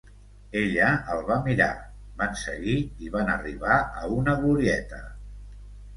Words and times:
Ella 0.61 0.87
el 1.15 1.19
va 1.27 1.35
mirar: 1.49 1.67
van 2.21 2.33
seguir, 2.45 2.77
i 3.09 3.13
van 3.17 3.29
arribar 3.37 3.77
a 4.01 4.11
una 4.19 4.39
glorieta 4.43 5.03